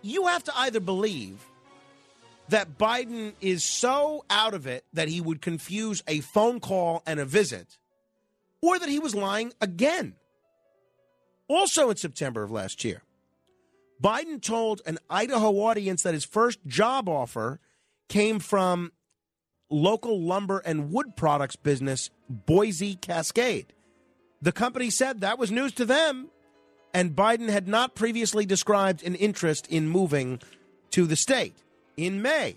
you 0.00 0.28
have 0.28 0.44
to 0.44 0.58
either 0.60 0.80
believe 0.80 1.44
that 2.48 2.78
Biden 2.78 3.34
is 3.42 3.64
so 3.64 4.24
out 4.30 4.54
of 4.54 4.66
it 4.66 4.86
that 4.94 5.08
he 5.08 5.20
would 5.20 5.42
confuse 5.42 6.02
a 6.08 6.20
phone 6.20 6.58
call 6.58 7.02
and 7.04 7.20
a 7.20 7.26
visit, 7.26 7.76
or 8.62 8.78
that 8.78 8.88
he 8.88 8.98
was 8.98 9.14
lying 9.14 9.52
again. 9.60 10.14
Also 11.48 11.90
in 11.90 11.98
September 11.98 12.42
of 12.42 12.50
last 12.50 12.82
year, 12.82 13.02
Biden 14.02 14.40
told 14.40 14.80
an 14.86 14.96
Idaho 15.10 15.50
audience 15.50 16.02
that 16.02 16.14
his 16.14 16.24
first 16.24 16.60
job 16.66 17.10
offer 17.10 17.60
came 18.08 18.38
from 18.38 18.92
local 19.70 20.20
lumber 20.20 20.58
and 20.58 20.92
wood 20.92 21.16
products 21.16 21.56
business, 21.56 22.10
Boise 22.28 22.96
Cascade. 22.96 23.72
The 24.40 24.52
company 24.52 24.90
said 24.90 25.20
that 25.20 25.38
was 25.38 25.50
news 25.50 25.72
to 25.74 25.84
them 25.84 26.30
and 26.96 27.14
Biden 27.14 27.50
had 27.50 27.68
not 27.68 27.94
previously 27.94 28.46
described 28.46 29.02
an 29.02 29.14
interest 29.16 29.66
in 29.66 29.86
moving 29.86 30.40
to 30.92 31.04
the 31.04 31.14
state. 31.14 31.54
In 31.98 32.22
May, 32.22 32.56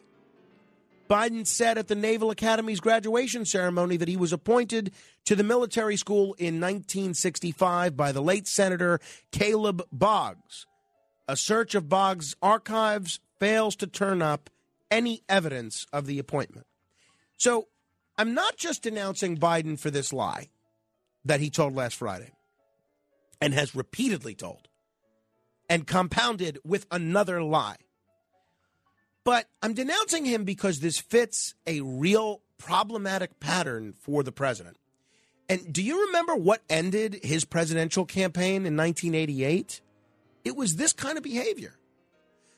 Biden 1.10 1.46
said 1.46 1.78
at 1.78 1.90
the 1.90 1.96
Naval 1.96 2.32
Academy's 2.32 2.80
graduation 2.80 3.44
ceremony 3.44 3.98
that 3.98 4.08
he 4.08 4.16
was 4.16 4.32
appointed 4.32 4.94
to 5.26 5.36
the 5.36 5.44
military 5.44 5.98
school 5.98 6.36
in 6.36 6.62
1965 6.62 7.98
by 7.98 8.14
the 8.14 8.22
late 8.22 8.48
Senator 8.48 9.02
Caleb 9.34 9.82
Boggs. 9.92 10.66
A 11.28 11.36
search 11.36 11.76
of 11.76 11.90
Boggs' 11.90 12.34
archives 12.42 13.20
fails 13.42 13.76
to 13.76 13.88
turn 13.88 14.22
up 14.22 14.50
any 14.92 15.22
evidence 15.30 15.86
of 15.94 16.06
the 16.06 16.20
appointment. 16.20 16.68
So 17.38 17.68
I'm 18.18 18.34
not 18.34 18.58
just 18.58 18.84
denouncing 18.84 19.38
Biden 19.38 19.80
for 19.80 19.90
this 19.90 20.12
lie 20.12 20.50
that 21.26 21.40
he 21.40 21.50
told 21.50 21.76
last 21.76 21.96
Friday 21.96 22.32
and 23.42 23.54
has 23.54 23.76
repeatedly 23.76 24.36
told 24.36 24.68
and 25.70 25.88
compounded 25.88 26.60
with 26.66 26.86
another 26.92 27.42
lie. 27.42 27.78
But 29.24 29.48
I'm 29.62 29.74
denouncing 29.74 30.26
him 30.26 30.44
because 30.44 30.80
this 30.80 31.00
fits 31.00 31.54
a 31.68 31.82
real 31.82 32.42
problematic 32.58 33.40
pattern 33.40 33.94
for 33.94 34.24
the 34.24 34.32
president. 34.32 34.78
And 35.48 35.72
do 35.72 35.84
you 35.84 36.08
remember 36.08 36.36
what 36.36 36.62
ended 36.70 37.20
his 37.24 37.46
presidential 37.46 38.06
campaign 38.06 38.66
in 38.66 38.78
1988? 38.78 39.82
It 40.44 40.56
was 40.56 40.76
this 40.76 40.94
kind 40.94 41.18
of 41.18 41.24
behavior. 41.24 41.76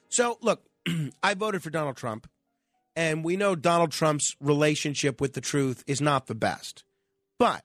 So, 0.10 0.38
look, 0.42 0.64
I 1.24 1.34
voted 1.34 1.64
for 1.64 1.70
Donald 1.70 1.98
Trump, 1.98 2.28
and 2.96 3.24
we 3.24 3.38
know 3.38 3.56
Donald 3.56 3.92
Trump's 3.92 4.36
relationship 4.40 5.22
with 5.22 5.34
the 5.34 5.42
truth 5.42 5.84
is 5.88 6.02
not 6.02 6.28
the 6.28 6.36
best. 6.36 6.84
But 7.38 7.64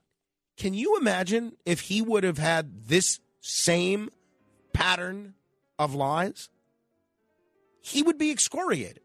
can 0.57 0.73
you 0.73 0.97
imagine 0.97 1.53
if 1.65 1.81
he 1.81 2.01
would 2.01 2.23
have 2.23 2.37
had 2.37 2.87
this 2.87 3.19
same 3.41 4.09
pattern 4.73 5.35
of 5.77 5.93
lies? 5.93 6.49
He 7.81 8.03
would 8.03 8.17
be 8.17 8.31
excoriated. 8.31 9.03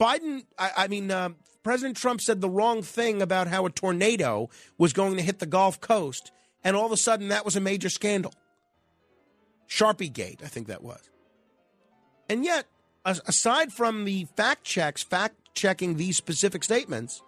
Biden, 0.00 0.44
I, 0.58 0.70
I 0.76 0.88
mean, 0.88 1.10
uh, 1.10 1.30
President 1.62 1.96
Trump 1.96 2.20
said 2.20 2.40
the 2.40 2.48
wrong 2.48 2.82
thing 2.82 3.20
about 3.22 3.46
how 3.46 3.66
a 3.66 3.70
tornado 3.70 4.48
was 4.78 4.92
going 4.92 5.16
to 5.16 5.22
hit 5.22 5.38
the 5.38 5.46
Gulf 5.46 5.80
Coast, 5.80 6.32
and 6.64 6.74
all 6.74 6.86
of 6.86 6.92
a 6.92 6.96
sudden 6.96 7.28
that 7.28 7.44
was 7.44 7.56
a 7.56 7.60
major 7.60 7.90
scandal. 7.90 8.32
Sharpie 9.68 10.12
Gate, 10.12 10.40
I 10.44 10.48
think 10.48 10.66
that 10.66 10.82
was. 10.82 11.00
And 12.28 12.44
yet, 12.44 12.66
aside 13.04 13.72
from 13.72 14.04
the 14.04 14.26
fact 14.36 14.64
checks, 14.64 15.02
fact 15.02 15.36
checking 15.54 15.96
these 15.96 16.16
specific 16.16 16.64
statements, 16.64 17.22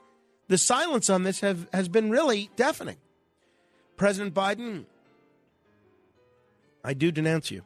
the 0.49 0.59
silence 0.59 1.09
on 1.09 1.23
this 1.23 1.41
have, 1.41 1.69
has 1.73 1.89
been 1.89 2.11
really 2.11 2.51
deafening. 2.57 2.97
President 3.97 4.35
Biden, 4.35 4.85
I 6.85 6.95
do 6.95 7.13
denounce 7.13 7.51
you. 7.51 7.63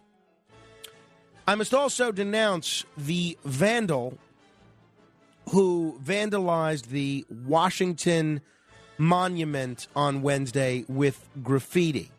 I 1.48 1.54
must 1.54 1.72
also 1.72 2.10
denounce 2.12 2.84
the 2.96 3.38
vandal 3.44 4.18
who 5.50 5.98
vandalized 6.04 6.86
the 6.86 7.24
Washington 7.30 8.40
Monument 8.98 9.86
on 9.94 10.22
Wednesday 10.22 10.84
with 10.88 11.28
graffiti. 11.42 12.10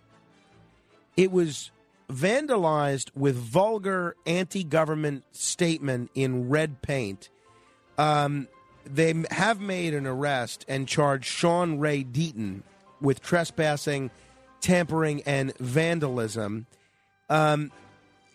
It 1.17 1.31
was 1.31 1.71
vandalized 2.09 3.09
with 3.15 3.35
vulgar 3.35 4.15
anti 4.25 4.63
government 4.63 5.23
statement 5.31 6.09
in 6.15 6.49
red 6.49 6.81
paint. 6.81 7.29
Um, 7.97 8.47
they 8.85 9.13
have 9.31 9.59
made 9.59 9.93
an 9.93 10.07
arrest 10.07 10.65
and 10.67 10.87
charged 10.87 11.25
Sean 11.25 11.79
Ray 11.79 12.03
Deaton 12.03 12.61
with 13.01 13.21
trespassing, 13.21 14.11
tampering, 14.61 15.21
and 15.23 15.55
vandalism. 15.57 16.67
Um, 17.29 17.71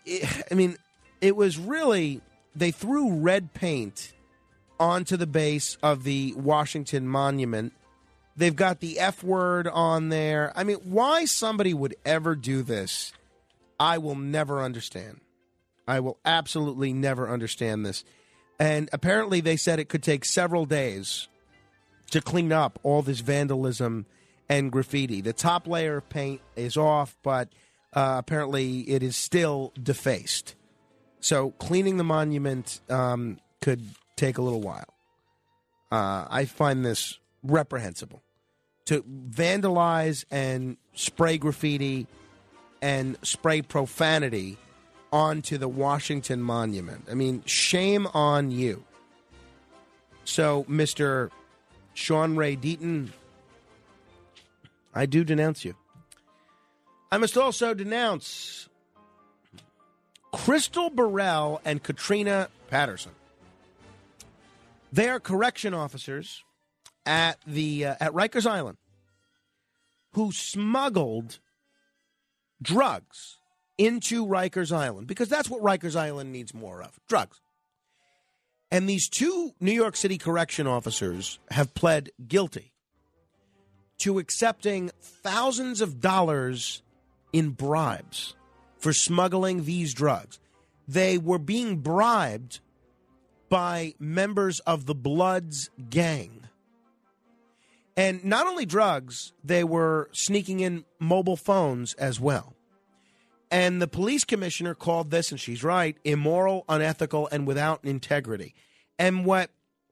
it, 0.05 0.43
I 0.51 0.53
mean, 0.53 0.77
it 1.21 1.35
was 1.35 1.57
really, 1.57 2.21
they 2.55 2.71
threw 2.71 3.13
red 3.13 3.53
paint 3.53 4.13
onto 4.79 5.17
the 5.17 5.27
base 5.27 5.77
of 5.81 6.03
the 6.03 6.33
Washington 6.35 7.07
Monument. 7.07 7.73
They've 8.35 8.55
got 8.55 8.79
the 8.79 8.99
F 8.99 9.23
word 9.23 9.67
on 9.67 10.09
there. 10.09 10.51
I 10.55 10.63
mean, 10.63 10.77
why 10.83 11.25
somebody 11.25 11.73
would 11.73 11.95
ever 12.05 12.35
do 12.35 12.63
this, 12.63 13.13
I 13.79 13.97
will 13.97 14.15
never 14.15 14.61
understand. 14.61 15.21
I 15.87 15.99
will 15.99 16.17
absolutely 16.23 16.93
never 16.93 17.29
understand 17.29 17.85
this. 17.85 18.03
And 18.59 18.89
apparently, 18.93 19.41
they 19.41 19.57
said 19.57 19.79
it 19.79 19.89
could 19.89 20.03
take 20.03 20.25
several 20.25 20.65
days 20.65 21.27
to 22.11 22.21
clean 22.21 22.51
up 22.51 22.79
all 22.83 23.01
this 23.01 23.19
vandalism 23.19 24.05
and 24.47 24.71
graffiti. 24.71 25.21
The 25.21 25.33
top 25.33 25.67
layer 25.67 25.97
of 25.97 26.09
paint 26.09 26.41
is 26.55 26.77
off, 26.77 27.17
but 27.23 27.49
uh, 27.93 28.15
apparently 28.19 28.81
it 28.81 29.03
is 29.03 29.15
still 29.15 29.73
defaced. 29.81 30.55
So 31.19 31.51
cleaning 31.51 31.97
the 31.97 32.03
monument 32.03 32.81
um, 32.89 33.39
could 33.61 33.81
take 34.15 34.37
a 34.37 34.41
little 34.41 34.61
while. 34.61 34.93
Uh, 35.91 36.27
I 36.29 36.45
find 36.45 36.85
this 36.85 37.19
reprehensible 37.43 38.21
to 38.85 39.03
vandalize 39.03 40.25
and 40.29 40.77
spray 40.93 41.37
graffiti 41.37 42.07
and 42.83 43.17
spray 43.21 43.61
profanity 43.61 44.57
onto 45.13 45.57
the 45.57 45.69
Washington 45.69 46.43
Monument. 46.43 47.07
I 47.09 47.13
mean, 47.13 47.41
shame 47.45 48.07
on 48.13 48.51
you. 48.51 48.83
So, 50.25 50.65
Mr. 50.65 51.29
Sean 51.93 52.35
Ray 52.35 52.57
Deaton, 52.57 53.09
I 54.93 55.05
do 55.05 55.23
denounce 55.23 55.63
you. 55.63 55.75
I 57.09 57.17
must 57.17 57.37
also 57.37 57.73
denounce 57.73 58.67
Crystal 60.33 60.89
Burrell 60.89 61.61
and 61.63 61.81
Katrina 61.81 62.49
Patterson. 62.67 63.13
They 64.91 65.07
are 65.07 65.21
correction 65.21 65.73
officers 65.73 66.43
at 67.05 67.39
the 67.47 67.85
uh, 67.85 67.95
at 68.01 68.11
Rikers 68.11 68.45
Island 68.45 68.77
who 70.13 70.33
smuggled 70.33 71.39
drugs 72.63 73.37
into 73.77 74.25
Rikers 74.25 74.75
Island 74.75 75.07
because 75.07 75.29
that's 75.29 75.49
what 75.49 75.61
Rikers 75.61 75.95
Island 75.95 76.31
needs 76.31 76.53
more 76.53 76.81
of 76.81 76.99
drugs. 77.07 77.39
And 78.71 78.89
these 78.89 79.07
two 79.07 79.51
New 79.59 79.71
York 79.71 79.95
City 79.95 80.17
correction 80.17 80.65
officers 80.65 81.37
have 81.51 81.75
pled 81.75 82.09
guilty 82.27 82.73
to 83.99 84.17
accepting 84.17 84.89
thousands 84.99 85.79
of 85.79 85.99
dollars 85.99 86.81
in 87.31 87.51
bribes 87.51 88.35
for 88.77 88.91
smuggling 88.91 89.65
these 89.65 89.93
drugs. 89.93 90.39
They 90.87 91.17
were 91.17 91.39
being 91.39 91.77
bribed 91.77 92.59
by 93.49 93.93
members 93.99 94.59
of 94.61 94.87
the 94.87 94.95
Bloods 94.95 95.69
gang. 95.89 96.42
And 97.95 98.23
not 98.25 98.47
only 98.47 98.65
drugs, 98.65 99.33
they 99.43 99.63
were 99.63 100.09
sneaking 100.13 100.61
in 100.61 100.85
mobile 100.99 101.37
phones 101.37 101.93
as 101.95 102.19
well. 102.19 102.55
And 103.51 103.79
the 103.79 103.87
police 103.87 104.23
commissioner 104.23 104.73
called 104.73 105.11
this, 105.11 105.29
and 105.29 105.39
she's 105.39 105.63
right, 105.63 105.95
immoral, 106.03 106.65
unethical, 106.67 107.29
and 107.31 107.45
without 107.45 107.81
integrity. 107.83 108.55
And 108.97 109.25
what 109.25 109.51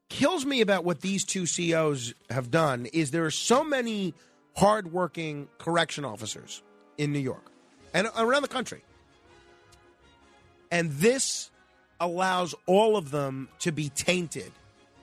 kills 0.09 0.45
me 0.45 0.61
about 0.61 0.83
what 0.83 1.01
these 1.01 1.23
two 1.23 1.45
COs 1.45 2.15
have 2.31 2.49
done 2.49 2.87
is 2.87 3.11
there 3.11 3.25
are 3.25 3.31
so 3.31 3.63
many 3.63 4.15
hardworking 4.55 5.47
correction 5.59 6.05
officers 6.05 6.63
in 6.97 7.13
New 7.13 7.19
York 7.19 7.51
and 7.93 8.09
around 8.17 8.41
the 8.41 8.47
country. 8.47 8.83
And 10.71 10.91
this 10.93 11.51
allows 11.99 12.55
all 12.65 12.97
of 12.97 13.11
them 13.11 13.47
to 13.59 13.71
be 13.71 13.89
tainted 13.89 14.51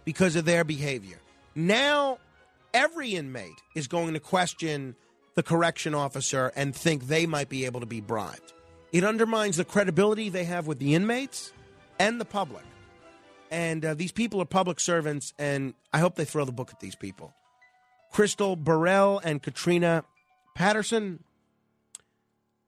because 0.04 0.34
of 0.36 0.44
their 0.44 0.64
behavior. 0.64 1.18
Now, 1.54 2.18
every 2.74 3.14
inmate 3.14 3.62
is 3.74 3.86
going 3.86 4.14
to 4.14 4.20
question 4.20 4.94
the 5.34 5.42
correction 5.42 5.94
officer 5.94 6.52
and 6.56 6.74
think 6.74 7.06
they 7.06 7.26
might 7.26 7.48
be 7.48 7.64
able 7.64 7.80
to 7.80 7.86
be 7.86 8.00
bribed. 8.00 8.52
It 8.92 9.04
undermines 9.04 9.56
the 9.56 9.64
credibility 9.64 10.28
they 10.28 10.44
have 10.44 10.66
with 10.66 10.78
the 10.78 10.94
inmates 10.94 11.52
and 11.98 12.20
the 12.20 12.24
public. 12.24 12.64
And 13.50 13.84
uh, 13.84 13.94
these 13.94 14.12
people 14.12 14.42
are 14.42 14.46
public 14.46 14.80
servants, 14.80 15.32
and 15.38 15.74
I 15.92 15.98
hope 15.98 16.16
they 16.16 16.24
throw 16.24 16.44
the 16.44 16.52
book 16.52 16.70
at 16.72 16.80
these 16.80 16.96
people. 16.96 17.32
Crystal 18.12 18.56
Burrell 18.56 19.20
and 19.22 19.42
Katrina 19.42 20.04
Patterson, 20.54 21.22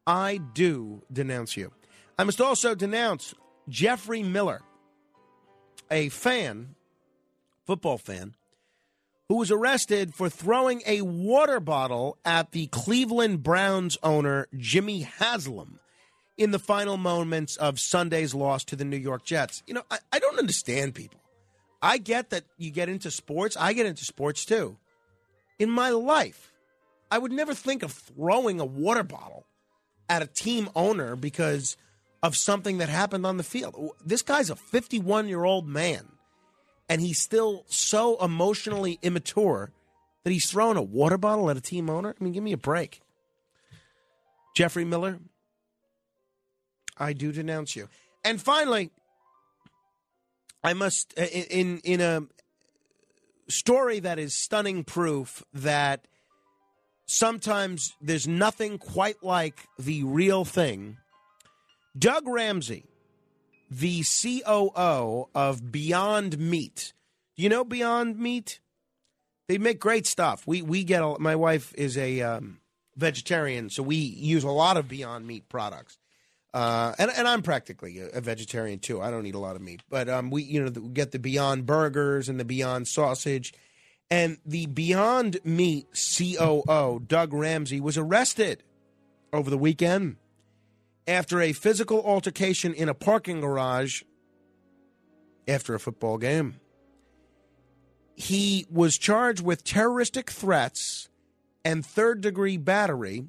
I 0.06 0.38
do 0.38 1.02
denounce 1.12 1.56
you. 1.56 1.72
I 2.18 2.24
must 2.24 2.40
also 2.40 2.74
denounce 2.74 3.34
Jeffrey 3.68 4.22
Miller, 4.22 4.62
a 5.90 6.08
fan, 6.10 6.74
football 7.64 7.98
fan, 7.98 8.34
who 9.30 9.36
was 9.36 9.52
arrested 9.52 10.12
for 10.12 10.28
throwing 10.28 10.82
a 10.84 11.02
water 11.02 11.60
bottle 11.60 12.18
at 12.24 12.50
the 12.50 12.66
Cleveland 12.66 13.44
Browns 13.44 13.96
owner, 14.02 14.48
Jimmy 14.56 15.02
Haslam 15.02 15.78
in 16.36 16.50
the 16.50 16.58
final 16.58 16.96
moments 16.96 17.56
of 17.56 17.78
Sunday's 17.78 18.34
loss 18.34 18.64
to 18.64 18.74
the 18.74 18.84
New 18.84 18.96
York 18.96 19.24
Jets. 19.24 19.62
You 19.68 19.74
know, 19.74 19.84
I, 19.88 19.98
I 20.12 20.18
don't 20.18 20.40
understand 20.40 20.96
people. 20.96 21.20
I 21.80 21.98
get 21.98 22.30
that 22.30 22.42
you 22.58 22.72
get 22.72 22.88
into 22.88 23.08
sports. 23.12 23.56
I 23.56 23.72
get 23.72 23.86
into 23.86 24.04
sports 24.04 24.44
too. 24.44 24.78
In 25.60 25.70
my 25.70 25.90
life, 25.90 26.52
I 27.08 27.18
would 27.18 27.30
never 27.30 27.54
think 27.54 27.84
of 27.84 27.92
throwing 27.92 28.58
a 28.58 28.64
water 28.64 29.04
bottle 29.04 29.46
at 30.08 30.22
a 30.22 30.26
team 30.26 30.68
owner 30.74 31.14
because 31.14 31.76
of 32.20 32.36
something 32.36 32.78
that 32.78 32.88
happened 32.88 33.24
on 33.24 33.36
the 33.36 33.44
field. 33.44 33.92
This 34.04 34.22
guy's 34.22 34.50
a 34.50 34.56
51 34.56 35.28
year 35.28 35.44
old 35.44 35.68
man, 35.68 36.08
and 36.90 37.00
he's 37.00 37.20
still 37.20 37.64
so 37.68 38.22
emotionally 38.22 38.98
immature 39.00 39.70
that 40.24 40.32
he's 40.32 40.50
throwing 40.50 40.76
a 40.76 40.82
water 40.82 41.16
bottle 41.16 41.48
at 41.48 41.56
a 41.56 41.60
team 41.60 41.88
owner. 41.88 42.14
I 42.20 42.22
mean, 42.22 42.32
give 42.32 42.42
me 42.42 42.52
a 42.52 42.58
break. 42.58 43.00
Jeffrey 44.56 44.84
Miller, 44.84 45.20
I 46.98 47.12
do 47.12 47.30
denounce 47.30 47.76
you. 47.76 47.88
And 48.24 48.42
finally, 48.42 48.90
I 50.64 50.74
must 50.74 51.14
uh, 51.16 51.22
in 51.22 51.78
in 51.84 52.00
a 52.00 52.22
story 53.48 54.00
that 54.00 54.18
is 54.18 54.34
stunning 54.34 54.82
proof 54.82 55.44
that 55.54 56.06
sometimes 57.06 57.94
there's 58.02 58.26
nothing 58.26 58.78
quite 58.78 59.22
like 59.22 59.66
the 59.78 60.02
real 60.02 60.44
thing. 60.44 60.96
Doug 61.96 62.26
Ramsey, 62.26 62.89
the 63.70 64.02
COO 64.02 65.28
of 65.34 65.70
Beyond 65.70 66.38
Meat. 66.38 66.92
Do 67.36 67.42
you 67.42 67.48
know 67.48 67.64
Beyond 67.64 68.18
Meat? 68.18 68.60
They 69.48 69.58
make 69.58 69.80
great 69.80 70.06
stuff. 70.06 70.46
We 70.46 70.62
we 70.62 70.84
get 70.84 71.02
a, 71.02 71.16
my 71.18 71.36
wife 71.36 71.72
is 71.74 71.96
a 71.96 72.20
um, 72.22 72.60
vegetarian, 72.96 73.70
so 73.70 73.82
we 73.82 73.96
use 73.96 74.44
a 74.44 74.50
lot 74.50 74.76
of 74.76 74.88
Beyond 74.88 75.26
Meat 75.26 75.48
products. 75.48 75.98
Uh, 76.52 76.94
and 76.98 77.10
and 77.16 77.28
I'm 77.28 77.42
practically 77.42 78.00
a, 78.00 78.08
a, 78.08 78.20
vegetarian 78.20 78.80
too. 78.80 79.00
I 79.00 79.12
don't 79.12 79.24
eat 79.24 79.36
a 79.36 79.40
lot 79.40 79.54
of 79.54 79.62
meat, 79.62 79.82
but 79.88 80.08
um, 80.08 80.30
we 80.30 80.42
you 80.42 80.64
know 80.64 80.80
we 80.80 80.88
get 80.88 81.12
the 81.12 81.20
Beyond 81.20 81.64
Burgers 81.64 82.28
and 82.28 82.40
the 82.40 82.44
Beyond 82.44 82.88
Sausage, 82.88 83.54
and 84.10 84.38
the 84.44 84.66
Beyond 84.66 85.38
Meat 85.44 85.86
COO 85.94 87.04
Doug 87.06 87.32
Ramsey 87.32 87.80
was 87.80 87.96
arrested 87.96 88.64
over 89.32 89.48
the 89.48 89.58
weekend 89.58 90.16
after 91.06 91.40
a 91.40 91.52
physical 91.52 92.02
altercation 92.04 92.72
in 92.74 92.88
a 92.88 92.94
parking 92.94 93.40
garage 93.40 94.02
after 95.48 95.74
a 95.74 95.80
football 95.80 96.18
game. 96.18 96.60
He 98.14 98.66
was 98.70 98.98
charged 98.98 99.42
with 99.42 99.64
terroristic 99.64 100.30
threats 100.30 101.08
and 101.64 101.84
third 101.84 102.20
degree 102.20 102.56
battery 102.56 103.24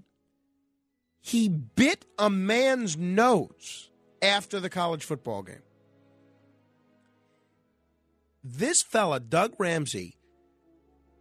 he 1.21 1.47
bit 1.47 2.05
a 2.17 2.29
man's 2.29 2.97
nose 2.97 3.91
after 4.21 4.59
the 4.59 4.69
college 4.69 5.03
football 5.03 5.43
game. 5.43 5.61
This 8.43 8.81
fella, 8.81 9.19
Doug 9.19 9.53
Ramsey, 9.59 10.17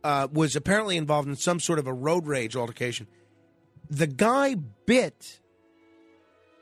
uh, 0.03 0.29
was 0.33 0.57
apparently 0.57 0.97
involved 0.97 1.29
in 1.29 1.37
some 1.37 1.61
sort 1.61 1.79
of 1.79 1.87
a 1.87 1.93
road 1.93 2.27
rage 2.27 2.57
altercation. 2.57 3.07
The 3.91 4.07
guy 4.07 4.55
bit 4.55 5.39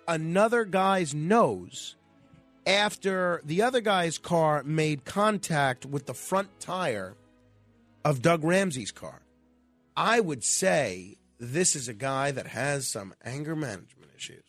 another 0.08 0.64
guy's 0.64 1.14
nose 1.14 1.94
after 2.66 3.40
the 3.44 3.62
other 3.62 3.80
guy's 3.80 4.18
car 4.18 4.62
made 4.64 5.04
contact 5.04 5.86
with 5.86 6.06
the 6.06 6.14
front 6.14 6.48
tire 6.58 7.14
of 8.04 8.22
Doug 8.22 8.42
Ramsey's 8.42 8.90
car. 8.90 9.20
I 9.96 10.20
would 10.20 10.42
say 10.42 11.18
this 11.38 11.76
is 11.76 11.88
a 11.88 11.94
guy 11.94 12.30
that 12.30 12.48
has 12.48 12.86
some 12.86 13.14
anger 13.24 13.54
management 13.54 14.10
issues. 14.16 14.44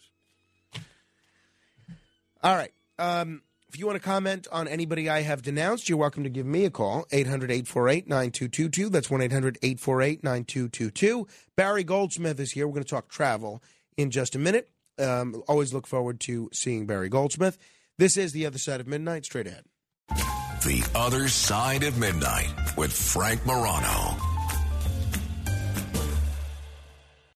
All 2.42 2.56
right. 2.56 2.72
Um, 2.98 3.42
if 3.68 3.78
you 3.78 3.86
want 3.86 3.98
to 3.98 4.04
comment 4.04 4.48
on 4.52 4.68
anybody 4.68 5.10
I 5.10 5.22
have 5.22 5.44
denounced, 5.44 5.90
you're 5.90 5.98
welcome 5.98 6.24
to 6.24 6.30
give 6.30 6.46
me 6.46 6.66
a 6.66 6.72
call, 6.72 7.06
800 7.12 7.52
848 7.52 8.08
9222. 8.08 8.90
That's 8.90 9.10
1 9.10 9.22
800 9.22 9.58
848 9.62 10.24
9222. 10.24 11.28
Barry 11.56 11.84
Goldsmith 11.84 12.40
is 12.40 12.52
here. 12.52 12.68
We're 12.68 12.74
going 12.74 12.84
to 12.84 12.90
talk 12.90 13.10
travel 13.10 13.62
in 13.96 14.10
just 14.10 14.36
a 14.36 14.40
minute. 14.40 14.70
Um, 15.00 15.42
always 15.48 15.74
look 15.74 15.88
forward 15.88 16.20
to 16.22 16.50
seeing 16.54 16.86
Barry 16.86 17.10
Goldsmith. 17.10 17.58
This 17.98 18.18
is 18.18 18.32
The 18.32 18.46
Other 18.46 18.58
Side 18.58 18.82
of 18.82 18.88
Midnight. 18.88 19.26
Straight 19.26 19.48
ahead. 19.48 19.66
The 20.10 20.84
Other 20.94 21.30
Side 21.30 21.84
of 21.84 21.98
Midnight 21.98 22.54
with 22.78 22.92
Frank 22.92 23.46
Morano. 23.46 24.18